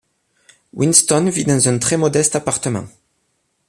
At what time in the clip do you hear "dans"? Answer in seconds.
1.45-1.69